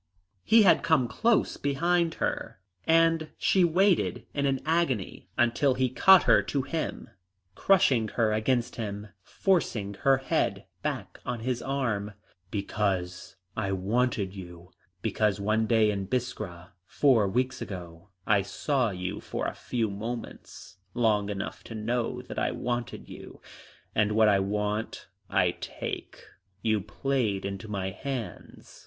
He 0.43 0.63
had 0.63 0.81
come 0.81 1.07
close 1.07 1.57
behind 1.57 2.15
her, 2.15 2.59
and 2.87 3.29
she 3.37 3.63
waited 3.63 4.25
in 4.33 4.47
an 4.47 4.59
agony, 4.65 5.29
until 5.37 5.75
he 5.75 5.89
caught 5.89 6.23
her 6.23 6.41
to 6.41 6.63
him, 6.63 7.11
crushing 7.53 8.07
her 8.07 8.33
against 8.33 8.77
him, 8.77 9.09
forcing 9.21 9.93
her 9.93 10.17
head 10.17 10.65
back 10.81 11.19
on 11.23 11.41
his 11.41 11.61
arm. 11.61 12.13
"Because 12.49 13.35
I 13.55 13.73
wanted 13.73 14.33
you. 14.33 14.71
Because 15.03 15.39
one 15.39 15.67
day 15.67 15.91
in 15.91 16.07
Biskra, 16.07 16.71
four 16.87 17.27
weeks 17.27 17.61
ago, 17.61 18.09
I 18.25 18.41
saw 18.41 18.89
you 18.89 19.19
for 19.21 19.45
a 19.45 19.53
few 19.53 19.87
moments, 19.91 20.77
long 20.95 21.29
enough 21.29 21.63
to 21.65 21.75
know 21.75 22.23
that 22.23 22.39
I 22.39 22.49
wanted 22.51 23.07
you. 23.07 23.39
And 23.93 24.13
what 24.13 24.29
I 24.29 24.39
want 24.39 25.09
I 25.29 25.51
take. 25.59 26.23
You 26.63 26.81
played 26.81 27.45
into 27.45 27.67
my 27.67 27.91
hands. 27.91 28.79